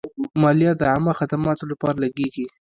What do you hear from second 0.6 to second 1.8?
د عامه خدماتو